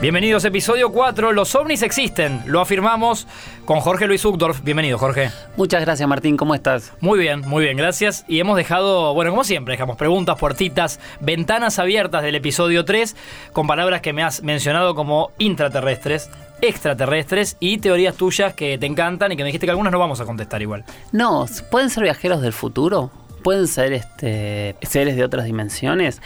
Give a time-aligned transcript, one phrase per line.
[0.00, 1.32] Bienvenidos, episodio 4.
[1.32, 3.26] Los ovnis existen, lo afirmamos
[3.66, 4.62] con Jorge Luis Uchtdorf.
[4.64, 5.30] Bienvenido, Jorge.
[5.58, 6.38] Muchas gracias, Martín.
[6.38, 6.94] ¿Cómo estás?
[7.00, 8.24] Muy bien, muy bien, gracias.
[8.26, 13.14] Y hemos dejado, bueno, como siempre, dejamos preguntas, puertitas, ventanas abiertas del episodio 3
[13.52, 16.30] con palabras que me has mencionado como intraterrestres,
[16.62, 20.18] extraterrestres y teorías tuyas que te encantan y que me dijiste que algunas no vamos
[20.18, 20.82] a contestar igual.
[21.12, 23.10] No, pueden ser viajeros del futuro,
[23.44, 26.22] pueden ser este, seres de otras dimensiones.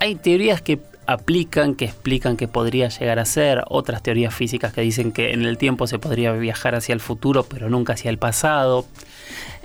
[0.00, 0.80] Hay teorías que
[1.12, 5.44] aplican, que explican que podría llegar a ser, otras teorías físicas que dicen que en
[5.44, 8.86] el tiempo se podría viajar hacia el futuro, pero nunca hacia el pasado.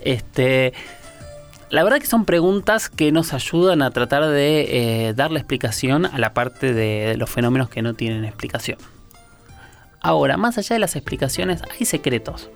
[0.03, 0.73] Este,
[1.69, 6.17] la verdad que son preguntas que nos ayudan a tratar de eh, darle explicación a
[6.17, 8.77] la parte de los fenómenos que no tienen explicación.
[9.99, 12.49] Ahora, más allá de las explicaciones, hay secretos.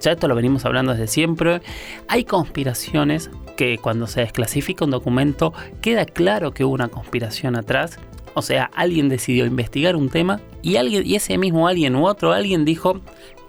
[0.00, 1.62] Ya esto lo venimos hablando desde siempre.
[2.08, 7.98] Hay conspiraciones que cuando se desclasifica un documento queda claro que hubo una conspiración atrás
[8.38, 12.32] o sea, alguien decidió investigar un tema y, alguien, y ese mismo alguien u otro
[12.32, 13.00] alguien dijo,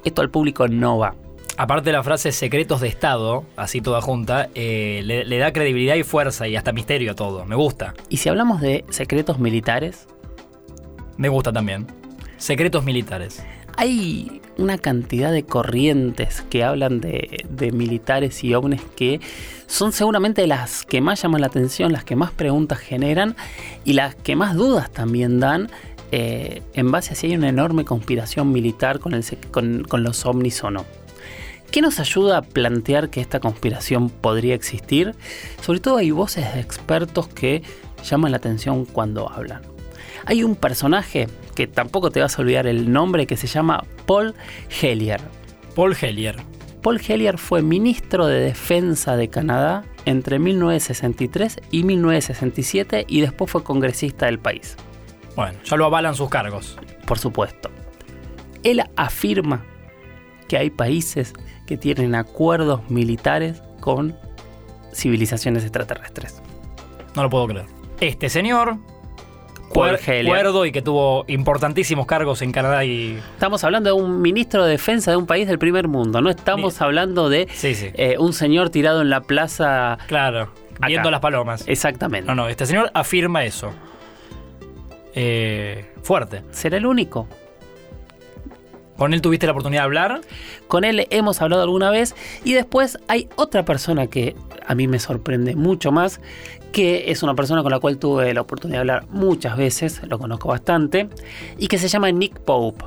[0.04, 1.16] esto al público no va.
[1.58, 6.04] Aparte de la frase secretos de Estado, así toda junta, eh, le, da credibilidad y
[6.04, 7.44] fuerza y hasta misterio a todo.
[7.44, 7.94] Me gusta.
[8.08, 10.08] ¿Y si hablamos de secretos militares?
[11.18, 11.86] Me gusta también.
[12.40, 13.44] Secretos militares.
[13.76, 19.20] Hay una cantidad de corrientes que hablan de, militares y ovnis que
[19.68, 23.36] son seguramente las que más llaman la atención, las que más preguntas generan
[23.84, 25.70] y las que más dudas también dan
[26.12, 29.14] eh, en base a si hay una enorme conspiración militar con,
[29.84, 30.86] con los ovnis o no.
[31.72, 35.14] ¿Qué nos ayuda a plantear que esta conspiración podría existir?
[35.62, 37.64] Sobre todo hay voces de expertos que
[38.04, 39.79] llaman la atención cuando hablan.
[40.26, 44.34] Hay un personaje que tampoco te vas a olvidar el nombre que se llama Paul
[44.82, 45.22] Hellyer.
[45.76, 46.36] Paul Hellyer.
[46.82, 53.64] Paul Hellyer fue ministro de Defensa de Canadá entre 1963 y 1967 y después fue
[53.64, 54.78] congresista del país.
[55.36, 56.78] Bueno, ya lo avalan sus cargos.
[57.06, 57.70] Por supuesto.
[58.64, 59.66] Él afirma
[60.48, 61.34] que hay países
[61.66, 64.18] que tienen acuerdos militares con
[64.94, 66.42] civilizaciones extraterrestres.
[67.16, 67.66] No lo puedo creer.
[68.00, 68.78] Este señor
[69.70, 73.20] Cuerdo y que tuvo importantísimos cargos en Canadá y...
[73.34, 76.82] Estamos hablando de un ministro de defensa de un país del primer mundo, no estamos
[76.82, 79.98] hablando de eh, un señor tirado en la plaza...
[80.08, 80.52] Claro,
[80.86, 81.64] viendo las palomas.
[81.68, 82.28] Exactamente.
[82.28, 83.72] No, no, este señor afirma eso.
[85.16, 86.44] Eh, fuerte.
[86.52, 87.28] ¿Será el único?
[89.00, 90.22] ¿Con él tuviste la oportunidad de hablar?
[90.68, 94.36] Con él hemos hablado alguna vez y después hay otra persona que
[94.68, 96.20] a mí me sorprende mucho más,
[96.74, 100.20] que es una persona con la cual tuve la oportunidad de hablar muchas veces, lo
[100.20, 101.08] conozco bastante,
[101.58, 102.84] y que se llama Nick Pope.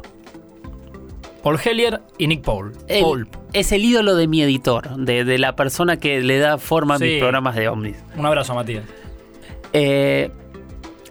[1.43, 2.75] Paul Hellier y Nick Paul.
[3.55, 7.21] Es el ídolo de mi editor, de, la persona que le da forma a mis
[7.21, 7.97] programas de Omnis.
[8.17, 8.84] Un abrazo, Matías.
[9.73, 10.31] Eh,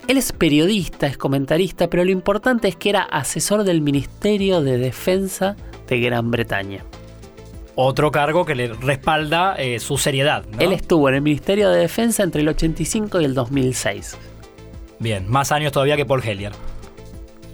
[0.08, 4.78] él es periodista, es comentarista, pero lo importante es que era asesor del Ministerio de
[4.78, 5.56] Defensa
[5.88, 6.84] de Gran Bretaña.
[7.76, 10.44] Otro cargo que le respalda eh, su seriedad.
[10.60, 14.18] Él estuvo en el Ministerio de Defensa entre el 85 y el 2006.
[15.00, 16.52] Bien, más años todavía que Paul Hellier.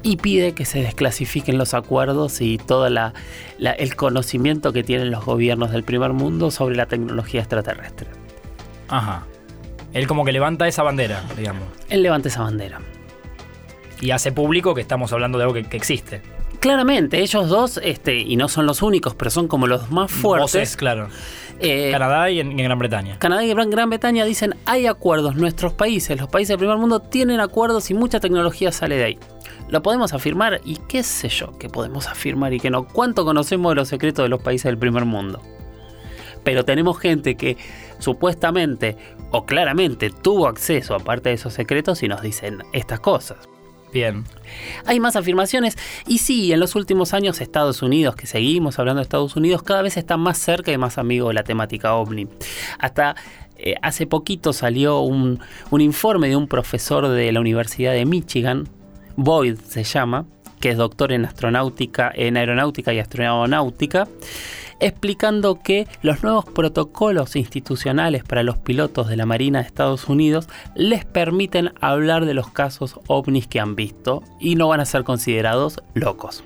[0.03, 5.71] Y pide que se desclasifiquen los acuerdos y todo el conocimiento que tienen los gobiernos
[5.71, 8.07] del primer mundo sobre la tecnología extraterrestre.
[8.87, 9.25] Ajá.
[9.93, 11.63] Él como que levanta esa bandera, digamos.
[11.89, 12.79] Él levanta esa bandera.
[14.01, 16.21] Y hace público que estamos hablando de algo que, existe.
[16.59, 20.53] Claramente, ellos dos, este, y no son los únicos, pero son como los más fuertes.
[20.53, 21.07] Voces, claro.
[21.59, 23.17] Eh, Canadá y en, Gran Bretaña.
[23.19, 26.99] Canadá y Gran, Gran Bretaña dicen, hay acuerdos, nuestros países, los países del primer mundo
[26.99, 29.19] tienen acuerdos y mucha tecnología sale de ahí.
[29.69, 32.87] Lo podemos afirmar y qué sé yo que podemos afirmar y que no.
[32.87, 35.41] ¿Cuánto conocemos de los secretos de los países del primer mundo?
[36.47, 37.57] Pero tenemos gente que
[37.99, 38.95] supuestamente
[39.31, 43.49] o claramente tuvo acceso a parte de esos secretos y nos dicen estas cosas.
[43.91, 44.23] Bien.
[44.85, 45.77] Hay más afirmaciones
[46.07, 49.81] y sí, en los últimos años Estados Unidos, que seguimos hablando de Estados Unidos, cada
[49.81, 52.29] vez está más cerca y más amigo de la temática ovni.
[52.79, 53.17] Hasta
[53.57, 58.69] eh, hace poquito salió un, un informe de un profesor de la Universidad de Michigan,
[59.17, 60.25] Boyd se llama,
[60.59, 64.07] que es doctor en astronáutica, en aeronáutica y astronáutica,
[64.79, 70.47] explicando que los nuevos protocolos institucionales para los pilotos de la Marina de Estados Unidos
[70.75, 75.03] les permiten hablar de los casos ovnis que han visto y no van a ser
[75.03, 76.43] considerados locos.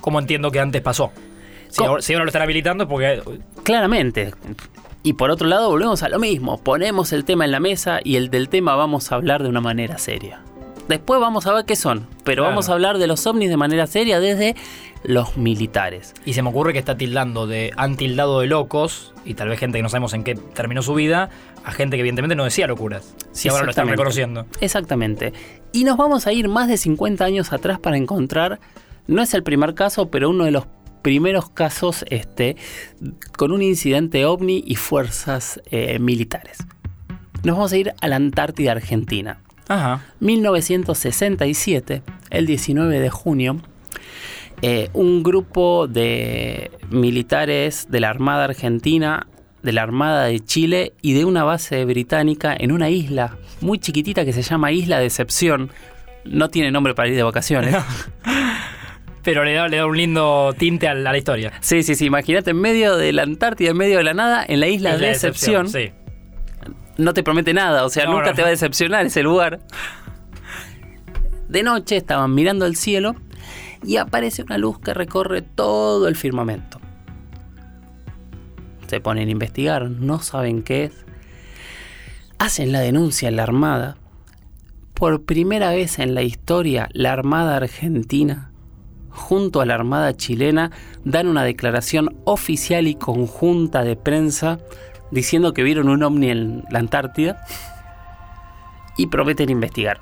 [0.00, 1.12] Como entiendo que antes pasó.
[1.68, 3.22] Si ahora, lo están habilitando porque...
[3.62, 4.32] Claramente.
[5.02, 6.58] Y por otro lado, volvemos a lo mismo.
[6.58, 9.60] Ponemos el tema en la mesa y el del tema vamos a hablar de una
[9.60, 10.42] manera seria.
[10.88, 12.50] Después vamos a ver qué son, pero Claro.
[12.50, 14.56] vamos a hablar de los ovnis de manera seria desde
[15.04, 16.14] los militares.
[16.24, 17.72] Y se me ocurre que está tildando de.
[17.76, 20.94] han tildado de locos, y tal vez gente que no sabemos en qué terminó su
[20.94, 21.28] vida,
[21.64, 23.14] a gente que evidentemente no decía locuras.
[23.32, 24.46] Sí, y ahora lo están reconociendo.
[24.62, 25.34] Exactamente.
[25.72, 28.58] Y nos vamos a ir más de 50 años atrás para encontrar,
[29.06, 30.66] no es el primer caso, pero uno de los
[31.02, 32.56] primeros casos este,
[33.36, 36.58] con un incidente ovni y fuerzas eh, militares.
[37.44, 39.40] Nos vamos a ir a la Antártida Argentina.
[39.68, 40.02] Ajá.
[40.20, 43.60] 1967, el 19 de junio,
[44.62, 49.26] eh, un grupo de militares de la Armada Argentina,
[49.62, 54.24] de la Armada de Chile y de una base británica en una isla muy chiquitita
[54.24, 55.70] que se llama Isla Decepción.
[56.24, 57.76] No tiene nombre para ir de vacaciones.
[59.22, 61.52] Pero le da, le da un lindo tinte a la, a la historia.
[61.60, 62.06] Sí, sí, sí.
[62.06, 65.08] Imagínate en medio de la Antártida, en medio de la nada, en la isla de
[65.08, 65.68] Decepción.
[65.68, 65.90] Sí.
[66.98, 68.34] No te promete nada, o sea, No, nunca no.
[68.34, 69.60] te va a decepcionar ese lugar.
[71.48, 73.14] De noche estaban mirando el cielo
[73.82, 76.78] y aparece una luz que recorre todo el firmamento.
[78.88, 81.04] Se ponen a investigar, no saben qué es.
[82.38, 83.96] Hacen la denuncia en la Armada.
[84.94, 88.50] Por primera vez en la historia, la Armada Argentina,
[89.10, 90.70] junto a la Armada chilena,
[91.04, 94.58] dan una declaración oficial y conjunta de prensa
[95.10, 97.38] diciendo que vieron un ovni en la Antártida
[98.96, 100.00] y prometen investigar.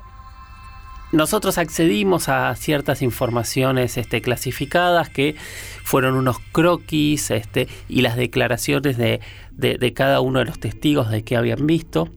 [1.13, 5.35] Nosotros accedimos a ciertas informaciones este, clasificadas que
[5.83, 9.21] fueron unos croquis este, y las declaraciones de,
[9.51, 12.09] de- cada uno de los testigos de que habían visto.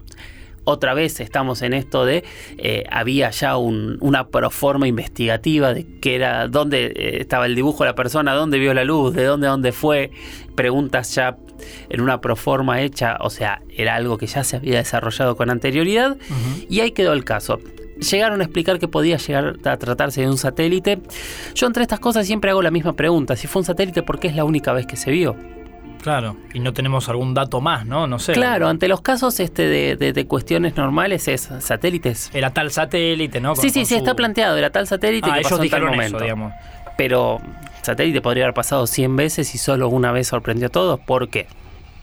[0.65, 2.25] Otra vez estamos en esto de
[2.59, 7.85] eh, había ya un- una proforma investigativa de que era dónde eh, estaba el dibujo
[7.85, 10.11] de la persona, dónde vio la luz, de dónde dónde fue,
[10.57, 11.37] preguntas ya
[11.89, 16.17] en una proforma hecha, o sea, era algo que ya se había desarrollado con anterioridad
[16.69, 17.61] y ahí quedó el caso.
[18.11, 21.01] Llegaron a explicar que podía llegar a tratarse de un satélite.
[21.55, 24.29] Yo entre estas cosas siempre hago la misma pregunta, si fue un satélite, ¿por qué
[24.29, 25.37] es la única vez que se vio?
[26.03, 26.35] Claro.
[26.55, 28.07] Y no tenemos algún dato más, ¿no?
[28.07, 28.33] No sé.
[28.33, 32.31] Claro, ante los casos este, de, de- de cuestiones normales es satélites.
[32.33, 33.53] Era tal satélite, ¿no?
[33.53, 35.81] Con- Sí, sí, sí, está planteado, era tal satélite Ah, que ellos pasó en tal
[35.81, 36.17] dijeron momento.
[36.17, 36.53] eso, digamos.
[36.97, 37.41] Pero
[37.83, 41.01] satélite podría haber pasado 100 veces y solo una vez sorprendió a todos.
[41.01, 41.47] ¿Por qué?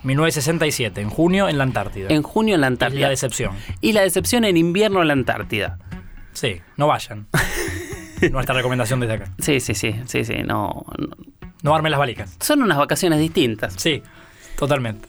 [0.03, 2.07] 1967, en junio, en la Antártida.
[2.09, 3.01] En junio en la Antártida.
[3.01, 3.51] la decepción.
[3.81, 5.79] y la decepción en invierno en la Antártida.
[6.33, 7.27] Sí, no vayan.
[8.31, 9.31] Nuestra recomendación desde acá.
[9.39, 11.17] Sí, sí, sí, sí, sí, no, no.
[11.63, 12.37] No armen las valicas.
[12.39, 13.73] Son unas vacaciones distintas.
[13.77, 14.03] Sí,
[14.57, 15.07] totalmente.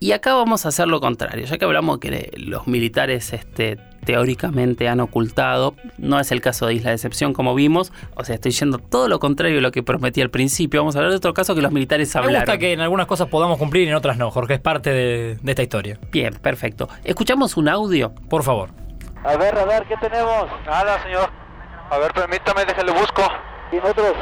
[0.00, 3.78] Y acá vamos a hacer lo contrario, ya que hablamos que los militares este,
[4.08, 8.52] teóricamente han ocultado, no es el caso de Isla Decepción como vimos, o sea, estoy
[8.52, 11.34] yendo todo lo contrario de lo que prometí al principio, vamos a hablar de otro
[11.34, 12.40] caso que los militares Me hablaron.
[12.46, 14.54] gusta que en algunas cosas podamos cumplir y en otras no, Jorge.
[14.54, 15.98] Es parte de, de esta historia.
[16.10, 16.88] Bien, perfecto.
[17.04, 18.14] Escuchamos un audio.
[18.30, 18.70] Por favor.
[19.24, 20.46] A ver, a ver, ¿qué tenemos?
[20.64, 21.28] Nada, señor.
[21.90, 23.22] A ver, permítame, déjale busco.
[23.72, 24.14] ¿Y nosotros?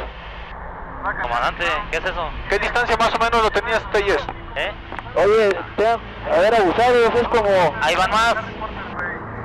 [1.21, 2.29] Comandante, ¿qué es eso?
[2.49, 4.19] ¿Qué distancia más o menos lo tenías, Telles?
[4.57, 4.71] ¿Eh?
[5.15, 5.99] Oye, te han,
[6.29, 7.49] a ver, abusados, es como...
[7.81, 8.35] Ahí van más.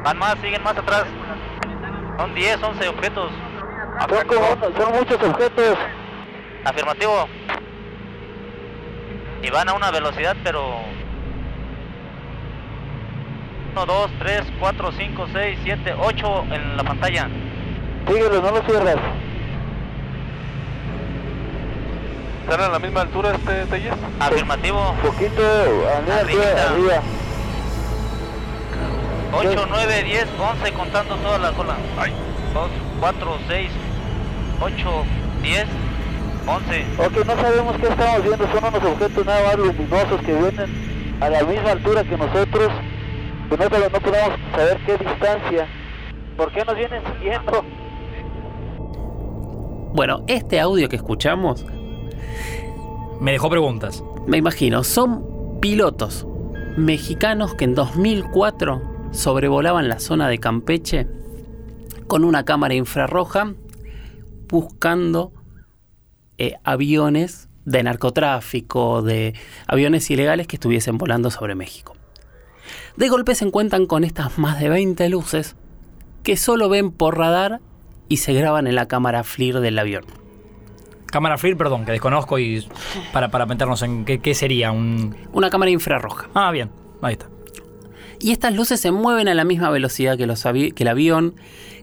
[0.03, 1.05] Van más, siguen más atrás.
[2.19, 3.31] Son 10, 11 objetos.
[4.09, 5.79] Son, son muchos objetos.
[6.65, 7.29] Afirmativo.
[9.43, 10.81] Y van a una velocidad, pero...
[13.75, 17.29] 1, 2, 3, 4, 5, 6, 7, 8 en la pantalla.
[18.07, 18.97] Síguelo, no lo cierras.
[22.45, 23.95] ¿Están a la misma altura, este Telles?
[24.21, 24.95] Afirmativo.
[25.03, 25.43] Poquito,
[25.97, 26.71] arriba, Arribita.
[26.71, 27.03] arriba.
[29.33, 31.77] 8, 9, 10, 11 contando toda la cola.
[32.55, 32.71] 2,
[33.01, 33.71] 4, 6,
[34.61, 35.05] 8,
[35.43, 35.67] 10,
[36.47, 36.87] 11.
[36.99, 41.31] Ok, no sabemos qué estamos viendo, son unos objetos nada más luminosos que vienen a
[41.31, 42.69] la misma altura que nosotros,
[43.49, 45.67] pero no, no podemos saber qué distancia.
[46.37, 47.65] ¿Por qué nos vienen siguiendo?
[49.95, 51.65] Bueno, este audio que escuchamos,
[53.21, 54.03] Me dejó preguntas.
[54.27, 56.27] me imagino, son pilotos
[56.77, 61.07] mexicanos que en 2004 sobrevolaban la zona de Campeche
[62.07, 63.55] con una cámara infrarroja
[64.49, 65.33] buscando
[66.39, 69.35] eh, aviones de narcotráfico, de
[69.67, 71.95] aviones ilegales que estuviesen volando sobre México.
[72.97, 75.57] De golpe se encuentran con estas más de 20 luces
[76.23, 77.61] que solo ven por radar
[78.09, 80.05] y se graban en la cámara FLIR del avión.
[81.07, 82.67] Cámara FLIR, perdón, que desconozco y
[83.13, 85.17] para, para meternos en qué, qué sería un...
[85.33, 86.29] Una cámara infrarroja.
[86.35, 86.71] Ah, bien,
[87.03, 87.29] ahí está.
[88.23, 91.35] Y estas luces se mueven a la misma velocidad que, los que el avión,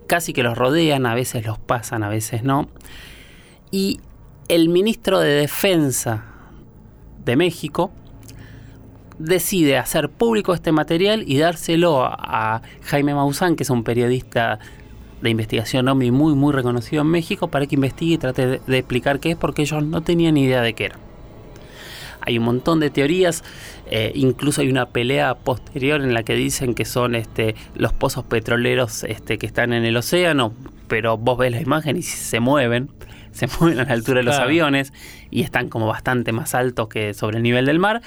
[0.08, 2.69] casi que los rodean, a veces los pasan, a veces no.
[3.72, 4.00] Y
[4.48, 6.24] el ministro de Defensa
[7.25, 7.91] de México
[9.17, 14.60] decide hacer público este material y dárselo a Jaime Maussan, que es un periodista
[15.22, 18.77] de investigación OVNI muy muy reconocido en México, para que investigue y trate de, de
[18.77, 21.08] explicar qué es, porque ellos no tenían ni idea de qué era.
[22.21, 23.43] Hay un montón de teorías,
[23.89, 28.23] eh, incluso hay una pelea posterior en la que dicen que son este, los pozos
[28.25, 30.53] petroleros este, que están en el océano,
[30.88, 32.89] pero vos ves la imagen y se mueven,
[33.31, 34.49] se mueven a la altura de los Claro.
[34.49, 34.91] aviones
[35.31, 38.01] y están como bastante más altos que sobre el nivel del mar,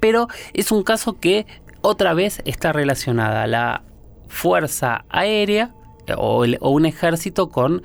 [0.00, 1.46] pero es un caso que
[1.80, 3.82] otra vez está relacionada la
[4.28, 5.72] fuerza aérea
[6.06, 7.82] eh, o, el- o un ejército con,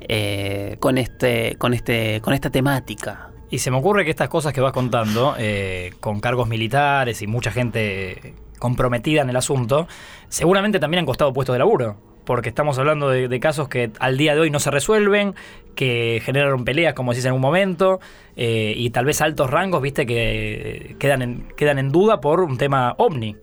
[0.00, 3.30] eh, con, este, con, este, con esta temática.
[3.54, 7.28] Y se me ocurre que estas cosas que vas contando, eh, con cargos militares y
[7.28, 9.86] mucha gente comprometida en el asunto,
[10.28, 11.96] seguramente también han costado puestos de laburo.
[12.24, 15.36] Porque estamos hablando de, casos que al día de hoy no se resuelven,
[15.76, 18.00] que generaron peleas, como decís en un momento,
[18.34, 22.58] eh, y tal vez altos rangos, viste, que quedan en, quedan en duda por un
[22.58, 23.36] tema ovni.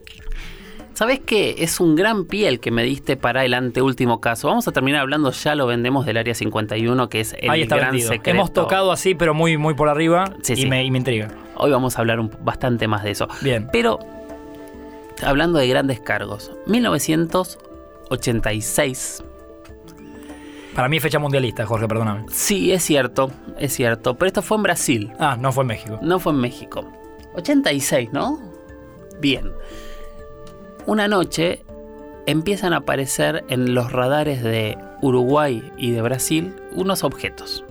[1.01, 1.55] ¿Sabes qué?
[1.57, 4.49] Es un gran pie el que me diste para el anteúltimo caso.
[4.49, 7.77] Vamos a terminar hablando, ya lo vendemos del área 51, que es el Ahí está
[7.77, 8.11] gran vendido.
[8.11, 8.37] secreto.
[8.37, 10.65] Hemos tocado así, pero muy, muy por arriba, Sí, y, sí.
[10.67, 11.29] Me, y me intriga.
[11.55, 13.27] Hoy vamos a hablar un- bastante más de eso.
[13.41, 13.67] Bien.
[13.71, 13.97] Pero,
[15.23, 19.23] hablando de grandes cargos, 1986.
[20.75, 22.25] Para mí es fecha mundialista, Jorge, perdóname.
[22.29, 24.13] Sí, es cierto, es cierto.
[24.19, 25.11] Pero esto fue en Brasil.
[25.17, 25.97] Ah, no fue en México.
[26.03, 26.87] No fue en México.
[27.33, 28.39] 86, ¿no?
[29.19, 29.49] Bien.
[30.91, 31.63] Una noche
[32.25, 37.63] empiezan a aparecer en los radares de Uruguay y de Brasil unos objetos.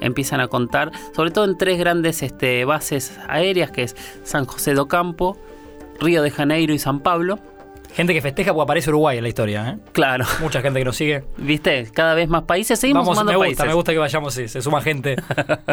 [0.00, 3.94] Empiezan a contar, sobre todo en tres grandes este, bases aéreas, que es
[4.24, 5.38] San José do Campo,
[6.00, 7.38] Río de Janeiro y San Pablo.
[7.94, 9.78] Gente que festeja porque aparece Uruguay en la historia, ¿eh?
[9.92, 11.22] Claro, Mucha gente que nos sigue.
[11.36, 11.86] ¿viste?
[11.92, 12.76] Cada vez más países.
[12.76, 13.66] Seguimos Vamos, sumando me gusta, países.
[13.66, 15.14] me gusta que vayamos, sí, se suma gente.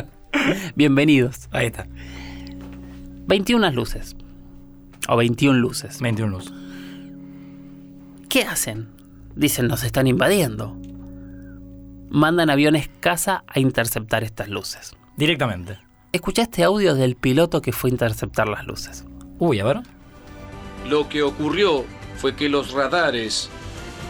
[0.75, 1.49] Bienvenidos.
[1.51, 1.88] Ahí está,
[3.25, 4.15] 21 luces.
[5.11, 5.99] O 21 luces.
[5.99, 6.53] 21 luz.
[8.29, 8.89] ¿Qué hacen?
[9.35, 10.77] Dicen, nos están invadiendo.
[12.09, 14.95] Mandan aviones caza a interceptar estas luces.
[15.17, 15.79] Directamente.
[16.11, 19.03] Escuché este audio del piloto que fue a interceptar las luces.
[19.39, 19.79] Uy, a ver.
[20.87, 21.85] Lo que ocurrió
[22.17, 23.49] fue que los radares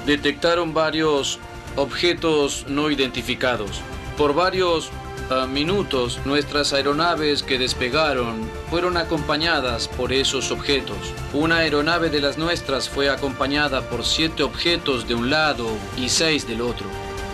[0.06, 1.40] detectaron varios
[1.78, 3.82] objetos no identificados.
[4.18, 4.92] Por varios
[5.30, 10.98] ah, minutos nuestras aeronaves que despegaron fueron acompañadas por esos objetos.
[11.34, 15.68] Una aeronave de las nuestras fue acompañada por siete objetos de un lado
[15.98, 16.88] y seis del otro.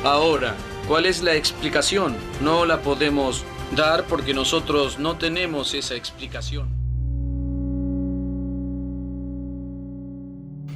[0.04, 0.56] Ahora,
[0.88, 2.16] ¿cuál es la explicación?
[2.42, 3.44] No la podemos
[3.76, 6.70] dar porque nosotros no tenemos esa explicación.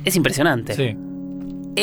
[0.06, 0.74] Es impresionante.
[0.76, 1.09] Sí.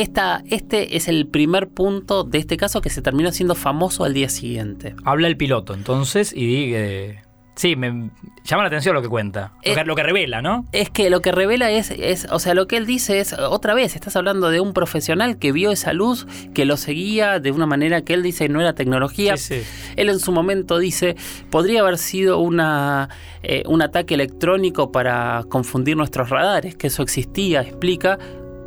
[0.00, 4.14] Esta, este es el primer punto de este caso que se terminó siendo famoso al
[4.14, 4.94] día siguiente.
[5.04, 7.26] Habla el piloto, entonces, y dice.
[7.56, 8.10] Sí, me
[8.44, 9.54] llama la atención lo que cuenta.
[9.64, 10.66] Lo, que, lo que revela, ¿no?
[10.72, 13.72] Es que lo que revela es, es, o sea, lo que él dice es, otra
[13.72, 17.64] vez, estás hablando de un profesional que vio esa luz, que lo seguía de una
[17.64, 19.38] manera que él dice no era tecnología.
[19.38, 19.92] Sí, sí.
[19.96, 21.16] Él en su momento dice,
[21.48, 23.08] podría haber sido una,
[23.42, 28.18] eh, un ataque electrónico para confundir nuestros radares, que eso existía, explica,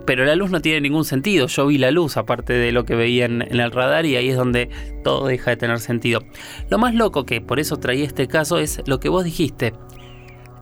[0.09, 1.45] pero la luz no tiene ningún sentido.
[1.45, 4.29] Yo vi la luz aparte de lo que veía en, en el radar y ahí
[4.29, 4.67] es donde
[5.03, 6.23] todo deja de tener sentido.
[6.67, 9.75] Lo más loco que por eso traía este caso es lo que vos dijiste.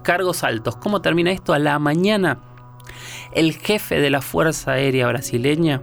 [0.04, 0.76] Cargos altos.
[0.76, 1.54] ¿Cómo termina esto?
[1.54, 2.40] A la mañana,
[3.34, 5.82] el jefe de la Fuerza Aérea Brasileña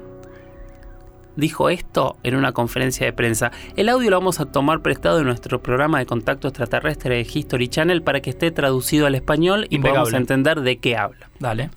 [1.35, 3.50] dijo esto en una conferencia de prensa.
[3.76, 7.68] El audio lo vamos a tomar prestado de nuestro programa de contacto extraterrestre de History
[7.68, 10.00] Channel para que esté traducido al español y Impecable.
[10.00, 11.30] podamos entender de qué habla.
[11.38, 11.71] Dale.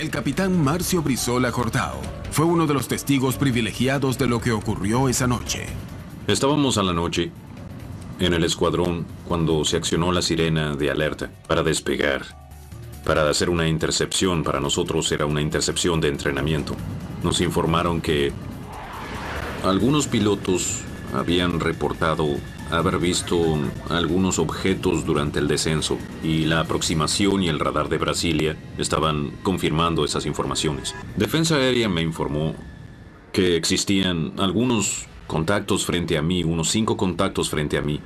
[0.00, 5.10] El capitán Marcio Brizola Jordao fue uno de los testigos privilegiados de lo que ocurrió
[5.10, 5.66] esa noche.
[6.26, 7.30] Estábamos a la noche
[8.18, 12.22] en el escuadrón cuando se accionó la sirena de alerta para despegar.
[13.04, 16.74] Para hacer una intercepción, para nosotros era una intercepción de entrenamiento.
[17.22, 18.32] Nos informaron que
[19.64, 20.78] algunos pilotos
[21.12, 22.26] habían reportado
[22.70, 23.58] haber visto
[23.88, 30.04] algunos objetos durante el descenso y la aproximación y el radar de Brasilia estaban confirmando
[30.04, 30.94] esas informaciones.
[31.16, 32.54] Defensa Aérea me informó
[33.32, 38.00] que existían algunos contactos frente a mí, unos cinco contactos frente a mí,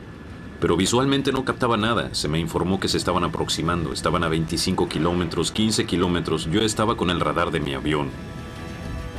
[0.61, 2.15] pero visualmente no captaba nada.
[2.15, 6.51] Se me informó que se estaban aproximando, estaban a 25 kilómetros, 15 kilómetros.
[6.51, 8.09] Yo estaba con el radar de mi avión.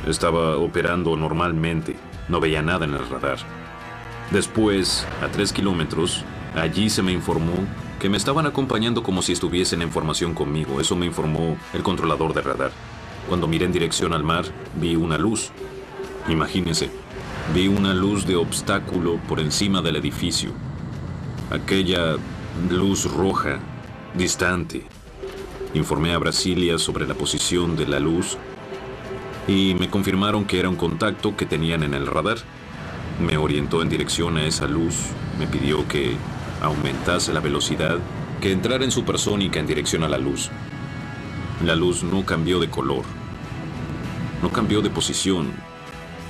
[0.06, 1.96] Estaba operando normalmente,
[2.28, 3.38] no veía nada en el radar.
[4.30, 7.54] Después, a 3 kilómetros, allí se me informó
[8.00, 10.80] que me estaban acompañando como si estuviesen en formación conmigo.
[10.80, 12.72] Eso me informó el controlador de radar.
[13.28, 15.50] Cuando miré en dirección al mar, vi una luz.
[16.28, 16.90] Imagínense,
[17.54, 20.50] vi una luz de obstáculo por encima del edificio.
[21.50, 22.16] Aquella
[22.70, 23.60] luz roja,
[24.14, 24.84] distante.
[25.74, 28.36] Informé a Brasilia sobre la posición de la luz
[29.46, 32.38] y me confirmaron que era un contacto que tenían en el radar.
[33.20, 34.94] Me orientó en dirección a esa luz,
[35.38, 36.16] me pidió que
[36.60, 37.98] aumentase la velocidad,
[38.42, 40.50] que entrara en supersónica en dirección a la luz.
[41.64, 43.04] La luz no cambió de color,
[44.42, 45.50] no cambió de posición.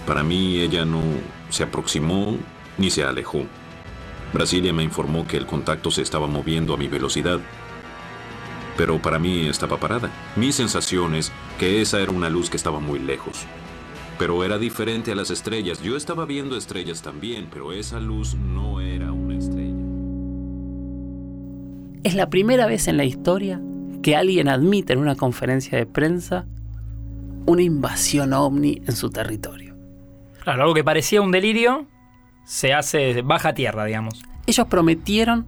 [0.06, 1.02] Para mí ella no
[1.48, 2.36] se aproximó
[2.78, 3.44] ni se alejó.
[4.32, 7.40] Brasilia me informó que el contacto se estaba moviendo a mi velocidad,
[8.76, 10.10] pero para mí estaba parada.
[10.36, 13.44] Mi sensación es que esa era una luz que estaba muy lejos.
[14.18, 15.82] Pero era diferente a las estrellas.
[15.82, 19.74] Yo estaba viendo estrellas también, pero esa luz no era una estrella.
[22.02, 23.60] Es la primera vez en la historia
[24.02, 26.46] que alguien admite en una conferencia de prensa
[27.46, 29.76] una invasión ovni en su territorio.
[30.42, 31.86] Claro, algo que parecía un delirio
[32.44, 34.22] se hace baja tierra, digamos.
[34.46, 35.46] Ellos prometieron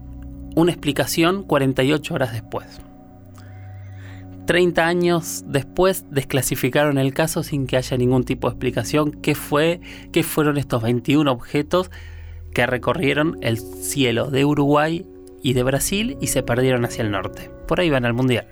[0.56, 2.80] una explicación 48 horas después.
[4.49, 9.83] 30 años después desclasificaron el caso sin que haya ningún tipo de explicación qué fue,
[10.11, 11.90] qué fueron estos 21 objetos
[12.55, 15.05] que recorrieron el cielo de Uruguay
[15.43, 17.50] y de Brasil y se perdieron hacia el norte.
[17.69, 18.49] Por ahí van al mundial.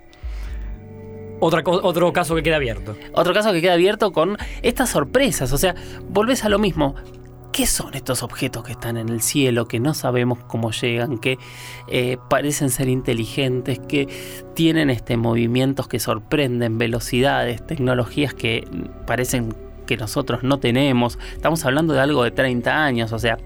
[1.40, 2.94] Otra otro caso que queda abierto.
[3.14, 5.74] Otro caso que queda abierto con estas sorpresas, o sea,
[6.10, 6.94] volvés a lo mismo.
[7.52, 11.36] ¿Qué son estos objetos que están en el cielo, que no sabemos cómo llegan, que
[11.88, 14.08] eh, parecen ser inteligentes, que
[14.54, 18.68] tienen este, movimientos que sorprenden, velocidades, tecnologías que
[19.04, 19.54] parecen
[19.86, 21.18] que nosotros no tenemos?
[21.34, 23.36] Estamos hablando de algo de 30 años, o sea,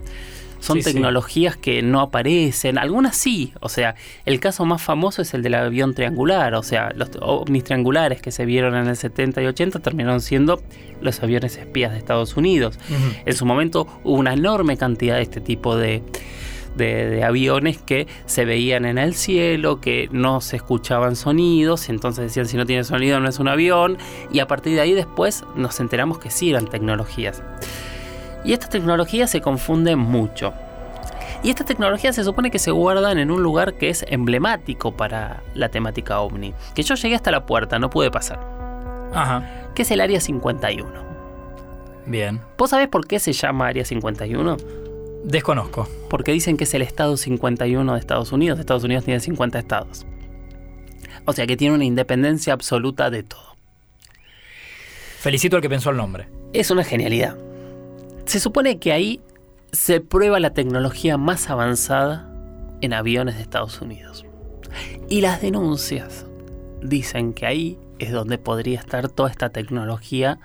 [0.65, 0.93] son Sí, sí.
[0.95, 3.95] tecnologías que no aparecen, algunas sí, o sea,
[4.25, 8.31] el caso más famoso es el del avión triangular, o sea, los ovnis triangulares que
[8.33, 10.63] se vieron en el 70 y 80 terminaron siendo
[11.01, 12.79] los aviones espías de Estados Unidos.
[13.27, 16.03] En su momento hubo una enorme cantidad de este tipo de,
[16.77, 22.25] de- de aviones que se veían en el cielo, que no se escuchaban sonidos, entonces
[22.25, 23.99] decían si no tiene sonido no es un avión,
[24.33, 27.43] y a partir de ahí después nos enteramos que sí eran tecnologías.
[28.45, 30.53] Y estas tecnologías se confunden mucho.
[31.43, 35.43] Y estas tecnologías se supone que se guardan en un lugar que es emblemático para
[35.55, 36.55] la temática ovni.
[36.75, 38.41] Que yo llegué hasta la puerta, no pude pasar.
[39.13, 39.71] Ajá.
[39.75, 40.91] Que es el Área 51.
[42.07, 42.41] Bien.
[42.59, 44.57] ¿Vos sabés por qué se llama Área 51?
[45.25, 45.89] Desconozco.
[46.11, 48.59] Porque dicen que es el estado 51 de Estados Unidos.
[48.59, 50.07] Estados Unidos tiene 50 estados.
[51.25, 53.57] O sea que tiene una independencia absoluta de todo.
[55.19, 56.29] Felicito al que pensó el nombre.
[56.53, 57.37] Es una genialidad.
[58.27, 59.21] Se supone que ahí
[59.73, 62.31] se prueba la tecnología más avanzada
[62.81, 64.25] en aviones de Estados Unidos.
[65.09, 66.27] Y las denuncias
[66.83, 70.39] dicen que ahí es donde podría estar toda esta tecnología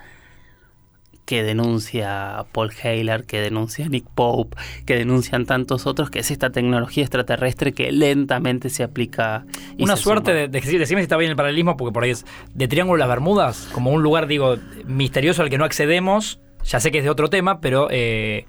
[1.26, 6.50] que denuncia Paul Haler, que denuncia Nick Pope, que denuncian tantos otros, que es esta
[6.50, 9.46] tecnología extraterrestre que lentamente se aplica.
[9.78, 10.40] y Una se suerte suma.
[10.42, 13.00] de, de- decime si está bien el paralelismo, porque por ahí es de Triángulo de
[13.08, 16.40] las Bermudas, como un lugar, digo, misterioso al que no accedemos.
[16.64, 18.46] Ya sé que es de otro tema, pero eh,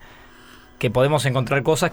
[0.79, 1.93] que podemos encontrar cosas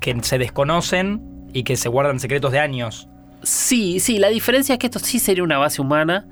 [0.00, 3.08] que se desconocen y que se guardan secretos de años.
[3.42, 6.26] Sí, sí, la diferencia es que esto sí sería una base humana,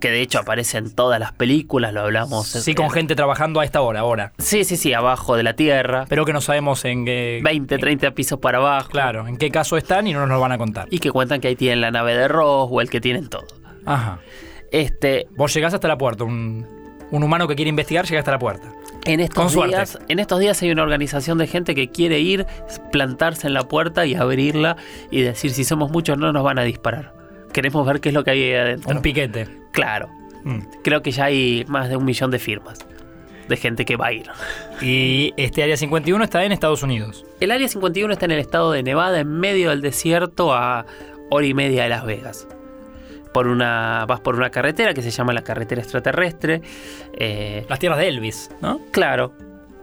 [0.00, 2.46] que de hecho aparece en todas las películas, lo hablamos.
[2.46, 4.32] Sí, eh, con gente trabajando a esta hora, ahora.
[4.38, 7.40] Sí, sí, sí, abajo de la tierra, Pero que no sabemos en qué.
[7.44, 8.88] 20, 30 pisos para abajo.
[8.88, 10.88] Claro, en qué caso están y no nos lo van a contar.
[10.90, 13.46] Y que cuentan que ahí tienen la nave de Roswell, que tienen todo.
[13.84, 14.20] Ajá.
[14.72, 16.66] Este, Vos llegás hasta la puerta, un,
[17.14, 18.72] un humano que quiere investigar llega hasta la puerta.
[19.04, 19.76] en Con estos suerte.
[19.76, 22.46] días, en estos días hay una organización de gente que quiere ir,
[22.90, 24.76] plantarse en la puerta y abrirla
[25.10, 27.14] y decir si somos muchos no nos van a disparar.
[27.52, 28.90] Queremos ver qué es lo que hay ahí adentro.
[28.96, 29.48] Un piquete.
[29.70, 30.08] Claro.
[30.42, 30.58] Mm.
[30.82, 32.84] Creo que ya hay más de un millón de firmas
[33.48, 34.30] de gente que va a ir.
[34.80, 37.24] Y este área 51 está en Estados Unidos.
[37.40, 40.86] El área 51 está en el estado de Nevada, en medio del desierto, a
[41.30, 42.48] hora y media de Las Vegas.
[43.34, 46.62] Por una, vas por una carretera que se llama la carretera extraterrestre.
[47.12, 48.80] eh, Las tierras de Elvis, ¿no?
[48.92, 49.34] claro.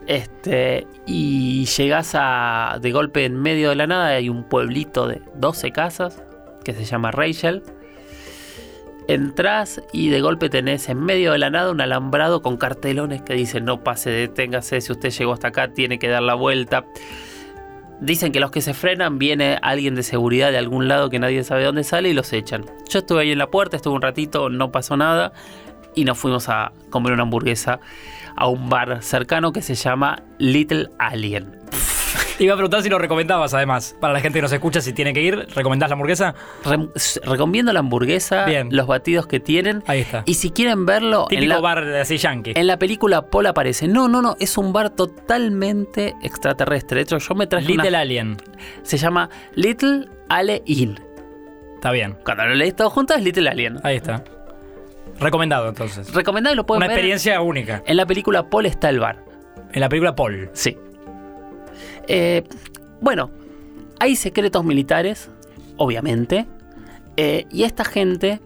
[0.08, 2.80] Este, y llegas a.
[2.82, 6.24] De golpe en medio de la nada hay un pueblito de 12 casas
[6.64, 7.62] que se llama Rachel.
[9.08, 13.34] Entrás y de golpe tenés en medio de la nada un alambrado con cartelones que
[13.34, 16.86] dicen no pase, deténgase, si usted llegó hasta acá tiene que dar la vuelta.
[18.02, 21.44] Dicen que los que se frenan viene alguien de seguridad de algún lado que nadie
[21.44, 22.66] sabe dónde sale y los echan.
[22.90, 25.34] Yo estuve ahí en la puerta, estuve un ratito, no pasó nada
[25.94, 27.80] y nos fuimos a comer una hamburguesa
[28.36, 31.61] a un bar cercano que se llama Little Alien.
[32.41, 33.95] Te iba a preguntar si lo recomendabas, además.
[33.99, 36.34] Para la gente que nos escucha, si tiene que ir, ¿recomendás la hamburguesa?
[36.65, 36.89] Re-
[37.23, 38.69] recomiendo la hamburguesa, Bien.
[38.71, 40.23] los batidos que tienen Ahí está.
[40.25, 42.54] y si quieren verlo en Típico la, bar de así yankee.
[42.56, 43.88] en la película Paul aparece.
[43.88, 46.95] No, no, no, es un bar totalmente extraterrestre.
[46.95, 48.38] De hecho, yo me traje una- Little Alien.
[48.82, 50.99] se llama Little Ale Inn.
[51.75, 52.17] Está bien.
[52.25, 53.77] Cuando lo lees todo junto es Little Alien.
[53.84, 54.23] Ahí está.
[55.19, 56.12] Recomendado entonces.
[56.12, 57.84] Recomendado, lo pueden Una ver experiencia única.
[57.86, 59.23] En la película Paul está el bar.
[59.73, 60.49] En la película Paul.
[60.54, 60.75] Sí.
[62.08, 62.44] Eh,
[63.02, 63.32] bueno,
[64.00, 65.30] hay secretos militares,
[65.78, 66.48] obviamente,
[67.18, 68.42] eh, y esta gente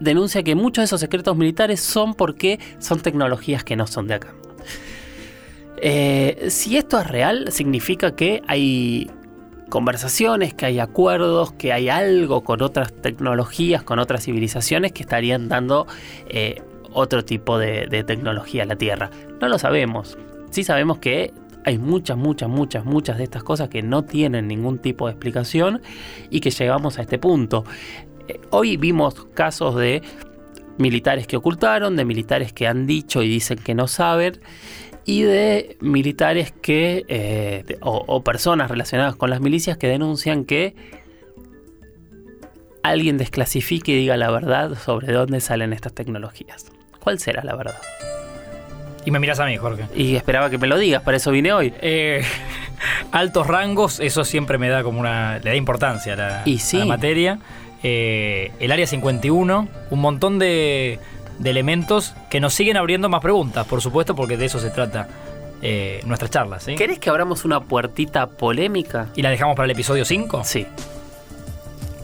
[0.00, 4.14] denuncia que muchos de esos secretos militares son porque son tecnologías que no son de
[4.14, 4.34] acá.
[5.84, 9.10] Eh, si esto es real, significa que hay
[9.68, 15.48] conversaciones, que hay acuerdos, que hay algo con otras tecnologías, con otras civilizaciones que estarían
[15.48, 15.86] dando
[16.28, 19.10] eh, otro tipo de, de tecnología a la Tierra.
[19.40, 20.18] No lo sabemos.
[20.50, 21.32] Sí sabemos que
[21.64, 25.82] hay muchas, muchas, muchas, muchas de estas cosas que no tienen ningún tipo de explicación
[26.30, 27.64] y que llegamos a este punto.
[28.28, 30.02] Eh, Hoy vimos casos de
[30.78, 34.40] militares que ocultaron, de militares que han dicho y dicen que no saben,
[35.04, 40.74] y de militares que, eh, o personas relacionadas con las milicias que denuncian que
[42.82, 46.66] alguien desclasifique y diga la verdad sobre dónde salen estas tecnologías.
[47.00, 47.76] ¿Cuál será la verdad?
[49.04, 49.86] Y me miras a mí, Jorge.
[49.94, 51.74] Y esperaba que me lo digas, para eso vine hoy.
[51.80, 52.22] Eh,
[53.12, 55.38] altos rangos, eso siempre me da como una.
[55.38, 56.76] le da importancia a la, Y sí.
[56.76, 57.38] a la materia.
[57.82, 61.00] Eh, el área 51, un montón de,
[61.38, 65.08] de elementos que nos siguen abriendo más preguntas, por supuesto, porque de eso se trata
[65.62, 66.64] eh, nuestras charlas.
[66.64, 66.74] ¿sí?
[66.74, 69.08] ¿Querés que abramos una puertita polémica?
[69.14, 70.42] ¿Y la dejamos para el episodio 5?
[70.44, 70.66] Sí.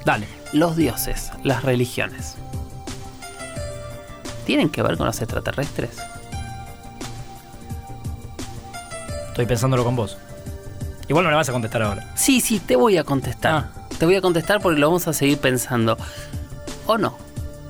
[0.04, 0.26] Dale.
[0.52, 2.36] Los dioses, las religiones.
[4.46, 5.98] ¿Tienen que ver con los extraterrestres?
[9.38, 10.18] Estoy pensándolo con vos.
[11.06, 12.12] Igual no le vas a contestar ahora.
[12.16, 13.52] Sí, sí, te voy a contestar.
[13.54, 13.86] Ah.
[13.96, 15.96] Te voy a contestar porque lo vamos a seguir pensando.
[16.86, 17.16] ¿O no?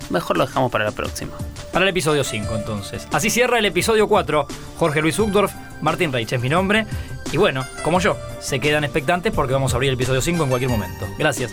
[0.08, 1.32] Mejor lo dejamos para la próxima.
[1.70, 3.06] Para el episodio 5, entonces.
[3.12, 4.46] Así cierra el episodio 4.
[4.78, 5.52] Jorge Luis Uchtdorf,
[5.82, 6.86] Martín Reich es mi nombre.
[7.32, 10.48] Y bueno, como yo, se quedan expectantes porque vamos a abrir el episodio 5 en
[10.48, 11.06] cualquier momento.
[11.18, 11.52] Gracias.